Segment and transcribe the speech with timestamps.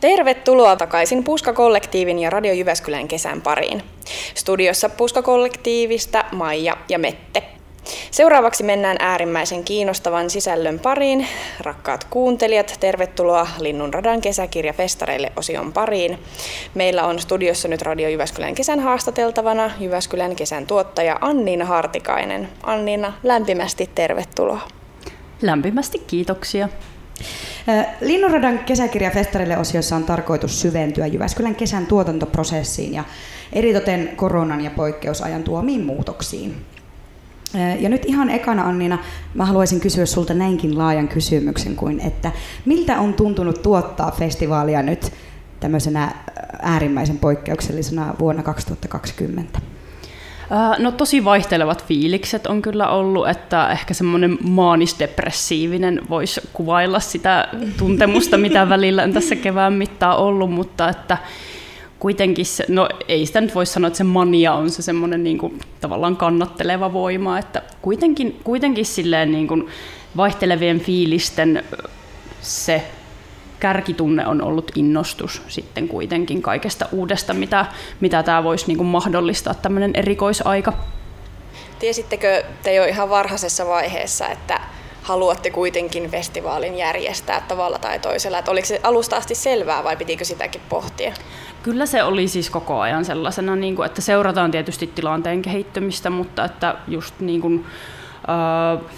[0.00, 3.82] Tervetuloa takaisin Puska-kollektiivin ja Radio Jyväskylän kesän pariin.
[4.34, 7.42] Studiossa Puska-kollektiivista Maija ja Mette.
[8.10, 11.26] Seuraavaksi mennään äärimmäisen kiinnostavan sisällön pariin.
[11.60, 16.18] Rakkaat kuuntelijat, tervetuloa Linnun radan kesäkirjafestareille osion pariin.
[16.74, 22.48] Meillä on studiossa nyt Radio Jyväskylän kesän haastateltavana Jyväskylän kesän tuottaja Anniina Hartikainen.
[22.62, 24.60] Anniina, lämpimästi tervetuloa.
[25.42, 26.68] Lämpimästi kiitoksia.
[28.00, 33.04] Linnunradan kesäkirjafestarille osiossa on tarkoitus syventyä Jyväskylän kesän tuotantoprosessiin ja
[33.52, 36.56] eritoten koronan ja poikkeusajan tuomiin muutoksiin.
[37.80, 38.98] Ja nyt ihan ekana Annina,
[39.34, 42.32] mä haluaisin kysyä sulta näinkin laajan kysymyksen kuin, että
[42.64, 45.12] miltä on tuntunut tuottaa festivaalia nyt
[45.60, 46.14] tämmöisenä
[46.62, 49.60] äärimmäisen poikkeuksellisena vuonna 2020?
[50.78, 58.36] No tosi vaihtelevat fiilikset on kyllä ollut, että ehkä semmoinen maanisdepressiivinen voisi kuvailla sitä tuntemusta,
[58.36, 61.18] mitä välillä on tässä kevään mittaan ollut, mutta että
[61.98, 65.38] kuitenkin se, no ei sitä nyt voi sanoa, että se mania on se semmoinen niin
[65.38, 69.68] kuin, tavallaan kannatteleva voima, että kuitenkin, kuitenkin silleen niin kuin
[70.16, 71.64] vaihtelevien fiilisten
[72.40, 72.90] se
[73.60, 77.66] kärkitunne on ollut innostus sitten kuitenkin kaikesta uudesta, mitä,
[78.00, 80.72] mitä tämä voisi niin kuin mahdollistaa, tämmöinen erikoisaika.
[81.78, 84.60] Tiesittekö te jo ihan varhaisessa vaiheessa, että
[85.02, 88.38] haluatte kuitenkin festivaalin järjestää tavalla tai toisella?
[88.38, 91.12] Että oliko se alusta asti selvää vai pitikö sitäkin pohtia?
[91.62, 96.44] Kyllä se oli siis koko ajan sellaisena, niin kuin, että seurataan tietysti tilanteen kehittymistä, mutta
[96.44, 97.66] että just niin kuin,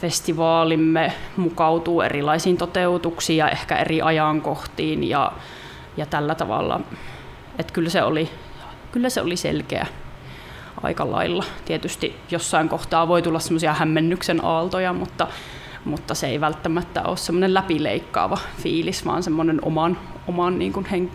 [0.00, 5.32] festivaalimme mukautuu erilaisiin toteutuksiin ja ehkä eri ajankohtiin ja,
[5.96, 6.80] ja tällä tavalla.
[7.58, 8.30] Että kyllä se oli,
[8.92, 9.86] kyllä se oli selkeä
[10.82, 11.44] aika lailla.
[11.64, 15.26] Tietysti jossain kohtaa voi tulla semmoisia hämmennyksen aaltoja, mutta,
[15.84, 21.10] mutta se ei välttämättä ole semmoinen läpileikkaava fiilis, vaan semmoinen oman, oman niin kuin hen,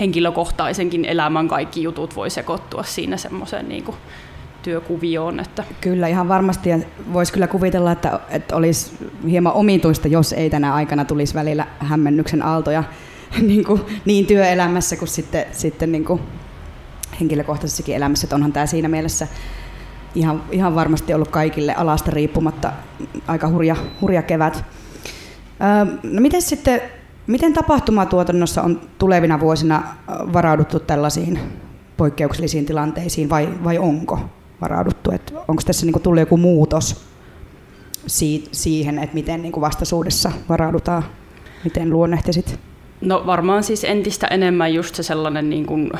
[0.00, 3.96] henkilökohtaisenkin elämän kaikki jutut voi sekoittua siinä semmoiseen niin kuin
[4.66, 5.40] työkuvioon.
[5.40, 5.64] Että.
[5.80, 6.70] Kyllä, ihan varmasti.
[7.12, 8.92] Voisi kyllä kuvitella, että, että olisi
[9.30, 12.84] hieman omituista, jos ei tänä aikana tulisi välillä hämmennyksen aaltoja
[13.48, 16.20] niin, kuin, niin työelämässä kuin sitten, sitten niin kuin
[17.20, 18.26] henkilökohtaisessakin elämässä.
[18.26, 19.26] Että onhan tämä siinä mielessä
[20.14, 22.72] ihan, ihan varmasti ollut kaikille alasta riippumatta
[23.26, 24.64] aika hurja, hurja kevät.
[25.60, 26.80] Öö, no miten sitten
[27.26, 31.38] Miten tapahtumatuotannossa on tulevina vuosina varauduttu tällaisiin
[31.96, 34.20] poikkeuksellisiin tilanteisiin vai, vai onko?
[34.60, 35.10] Varauduttu?
[35.48, 37.06] Onko tässä niin tullut joku muutos
[38.52, 41.04] siihen, että miten niin vastaisuudessa varaudutaan?
[41.64, 42.58] Miten luonnehtisit?
[43.00, 45.90] No varmaan siis entistä enemmän just se sellainen niin kuin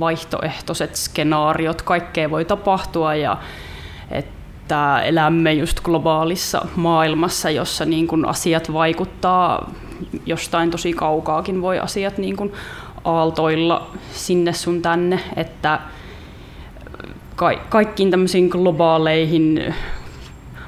[0.00, 3.36] vaihtoehtoiset skenaariot, kaikkea voi tapahtua ja
[4.10, 9.70] että elämme just globaalissa maailmassa, jossa niin kuin asiat vaikuttaa
[10.26, 12.52] jostain tosi kaukaakin voi asiat niin kuin
[13.04, 15.80] aaltoilla sinne sun tänne, että
[17.36, 19.74] ka- kaikkiin tämmöisiin globaaleihin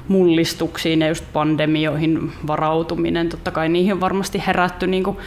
[0.07, 5.17] mullistuksiin ja just pandemioihin varautuminen, totta kai niihin on varmasti herätty niin kuin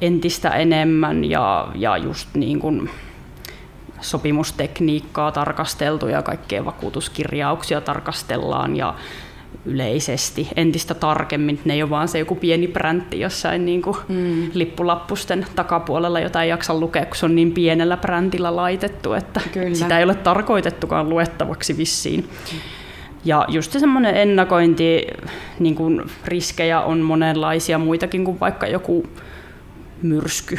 [0.00, 2.90] entistä enemmän ja, ja just niin kuin
[4.00, 8.94] sopimustekniikkaa tarkasteltu ja kaikkea vakuutuskirjauksia tarkastellaan ja
[9.64, 11.60] yleisesti entistä tarkemmin.
[11.64, 14.50] Ne ei ole vaan se joku pieni präntti jossain niin kuin mm.
[14.54, 19.74] lippulappusten takapuolella, jota ei jaksa lukea, kun se on niin pienellä präntillä laitettu, että Kyllä.
[19.74, 22.28] sitä ei ole tarkoitettukaan luettavaksi vissiin.
[23.24, 25.06] Ja just semmoinen ennakointi,
[25.58, 29.06] niin kuin riskejä on monenlaisia muitakin kuin vaikka joku
[30.02, 30.58] myrsky.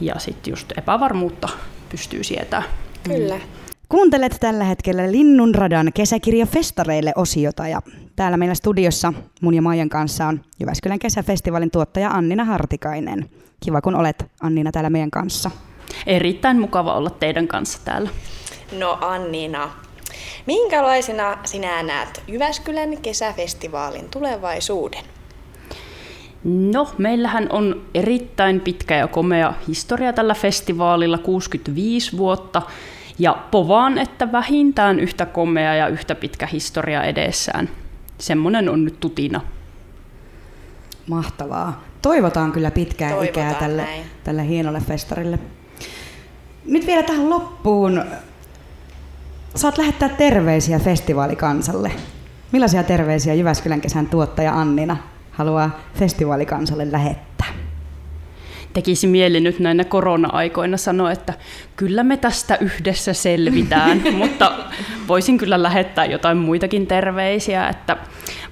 [0.00, 1.48] Ja sitten just epävarmuutta
[1.88, 2.70] pystyy sietämään.
[3.02, 3.40] Kyllä.
[3.88, 7.82] Kuuntelet tällä hetkellä Linnunradan kesäkirjafestareille osiota ja
[8.16, 13.30] täällä meillä studiossa mun ja Maijan kanssa on Jyväskylän kesäfestivaalin tuottaja Annina Hartikainen.
[13.64, 15.50] Kiva kun olet Annina täällä meidän kanssa.
[16.06, 18.10] Erittäin mukava olla teidän kanssa täällä.
[18.78, 19.70] No Annina,
[20.46, 25.04] minkälaisena sinä näet Jyväskylän kesäfestivaalin tulevaisuuden?
[26.44, 32.62] No, meillähän on erittäin pitkä ja komea historia tällä festivaalilla, 65 vuotta.
[33.18, 37.68] Ja povaan, että vähintään yhtä komea ja yhtä pitkä historia edessään.
[38.18, 39.40] Semmoinen on nyt tutina.
[41.08, 41.84] Mahtavaa.
[42.02, 43.86] Toivotaan kyllä pitkää Toivotaan ikää tälle,
[44.24, 45.38] tälle hienolle festarille.
[46.64, 48.04] Nyt vielä tähän loppuun.
[49.54, 51.92] Saat lähettää terveisiä festivaalikansalle.
[52.52, 54.96] Millaisia terveisiä Jyväskylän kesän tuottaja Annina
[55.30, 57.33] haluaa festivaalikansalle lähettää?
[58.74, 61.34] Tekisi mieli nyt näinä korona-aikoina sanoa, että
[61.76, 64.52] kyllä me tästä yhdessä selvitään, mutta
[65.08, 67.96] voisin kyllä lähettää jotain muitakin terveisiä, että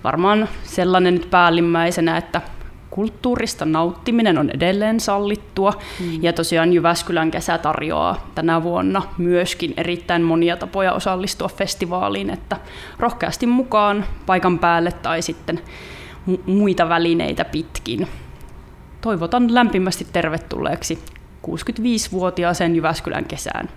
[0.05, 2.41] varmaan sellainen nyt päällimmäisenä, että
[2.91, 5.73] kulttuurista nauttiminen on edelleen sallittua.
[6.01, 6.23] Mm.
[6.23, 12.57] Ja tosiaan Jyväskylän kesä tarjoaa tänä vuonna myöskin erittäin monia tapoja osallistua festivaaliin, että
[12.99, 15.61] rohkeasti mukaan paikan päälle tai sitten
[16.47, 18.09] muita välineitä pitkin.
[19.03, 20.99] Toivotan lämpimästi tervetulleeksi
[21.47, 23.69] 65-vuotiaaseen Jyväskylän kesään.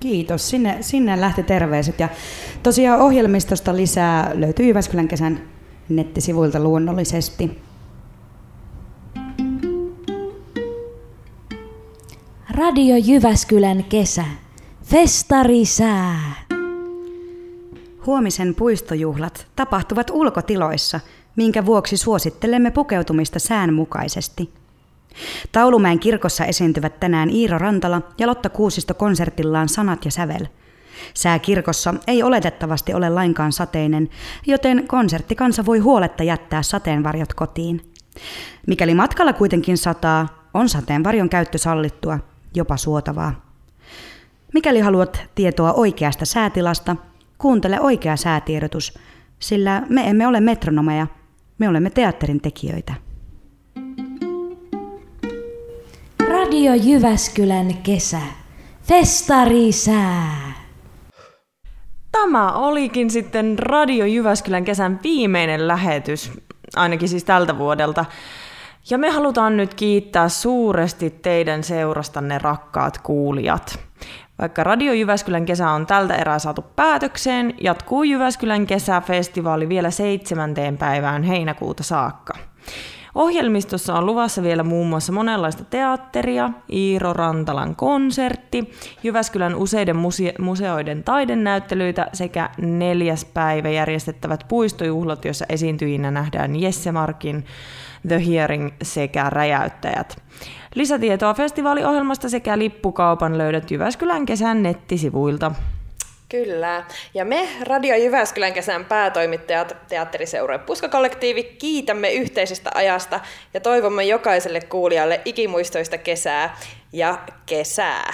[0.00, 2.00] Kiitos, sinne, sinne lähti terveiset.
[2.00, 2.08] Ja
[2.62, 5.40] tosiaan ohjelmistosta lisää löytyy Jyväskylän kesän
[5.88, 7.58] nettisivuilta luonnollisesti.
[12.50, 14.24] Radio Jyväskylän kesä.
[14.84, 16.34] Festarisää.
[18.06, 21.00] Huomisen puistojuhlat tapahtuvat ulkotiloissa,
[21.38, 24.52] minkä vuoksi suosittelemme pukeutumista säänmukaisesti.
[25.52, 30.46] Taulumäen kirkossa esiintyvät tänään Iiro Rantala ja Lotta Kuusisto konsertillaan Sanat ja sävel.
[31.14, 34.08] Sää kirkossa ei oletettavasti ole lainkaan sateinen,
[34.46, 37.92] joten konserttikansa voi huoletta jättää sateenvarjot kotiin.
[38.66, 42.18] Mikäli matkalla kuitenkin sataa, on sateenvarjon käyttö sallittua,
[42.54, 43.48] jopa suotavaa.
[44.54, 46.96] Mikäli haluat tietoa oikeasta säätilasta,
[47.38, 48.98] kuuntele oikea säätiedotus,
[49.38, 51.06] sillä me emme ole metronomeja,
[51.58, 52.94] me olemme teatterin tekijöitä.
[56.28, 58.20] Radio Jyväskylän kesä.
[58.82, 60.52] Festarisää.
[62.12, 66.32] Tämä olikin sitten Radio Jyväskylän kesän viimeinen lähetys,
[66.76, 68.04] ainakin siis tältä vuodelta.
[68.90, 73.78] Ja me halutaan nyt kiittää suuresti teidän seurastanne rakkaat kuulijat.
[74.38, 81.22] Vaikka Radio Jyväskylän kesä on tältä erää saatu päätökseen, jatkuu Jyväskylän kesäfestivaali vielä seitsemänteen päivään
[81.22, 82.34] heinäkuuta saakka.
[83.18, 88.70] Ohjelmistossa on luvassa vielä muun muassa monenlaista teatteria, Iiro Rantalan konsertti,
[89.02, 97.44] Jyväskylän useiden muse- museoiden taidenäyttelyitä sekä neljäs päivä järjestettävät puistojuhlat, joissa esiintyjinä nähdään Jesse Markin,
[98.08, 100.22] The Hearing sekä Räjäyttäjät.
[100.74, 105.52] Lisätietoa festivaaliohjelmasta sekä lippukaupan löydät Jyväskylän kesän nettisivuilta.
[106.28, 106.84] Kyllä.
[107.14, 113.20] Ja me Radio Jyväskylän kesän päätoimittajat, teatteriseura Puskakollektiivi, kiitämme yhteisestä ajasta
[113.54, 116.56] ja toivomme jokaiselle kuulijalle ikimuistoista kesää
[116.92, 118.12] ja kesää.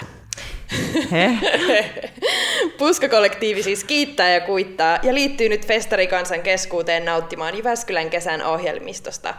[2.79, 9.35] Puskakollektiivi siis kiittää ja kuittaa ja liittyy nyt festarikansan keskuuteen nauttimaan Jyväskylän kesän ohjelmistosta.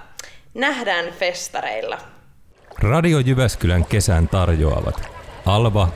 [0.54, 1.98] Nähdään festareilla.
[2.82, 5.10] Radio Jyväskylän kesän tarjoavat
[5.46, 5.88] Alva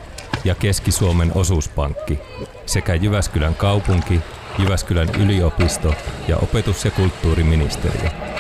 [0.44, 2.20] ja Keski-Suomen osuuspankki
[2.66, 4.20] sekä Jyväskylän kaupunki,
[4.60, 5.94] Jyväskylän yliopisto
[6.28, 8.39] ja opetus- ja kulttuuriministeriö.